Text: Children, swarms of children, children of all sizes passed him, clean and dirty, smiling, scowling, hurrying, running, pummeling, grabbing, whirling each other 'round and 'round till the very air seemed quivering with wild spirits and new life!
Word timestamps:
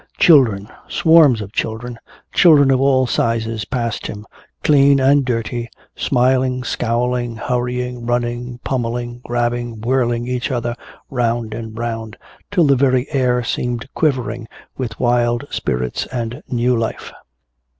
Children, 0.17 0.67
swarms 0.89 1.41
of 1.41 1.51
children, 1.53 1.99
children 2.33 2.71
of 2.71 2.81
all 2.81 3.05
sizes 3.05 3.65
passed 3.65 4.07
him, 4.07 4.25
clean 4.63 4.99
and 4.99 5.23
dirty, 5.23 5.69
smiling, 5.95 6.63
scowling, 6.63 7.35
hurrying, 7.35 8.07
running, 8.07 8.57
pummeling, 8.63 9.21
grabbing, 9.23 9.79
whirling 9.81 10.27
each 10.27 10.49
other 10.49 10.75
'round 11.11 11.53
and 11.53 11.77
'round 11.77 12.17
till 12.49 12.65
the 12.65 12.75
very 12.75 13.05
air 13.11 13.43
seemed 13.43 13.87
quivering 13.93 14.47
with 14.75 14.99
wild 14.99 15.45
spirits 15.51 16.07
and 16.07 16.41
new 16.47 16.75
life! 16.75 17.11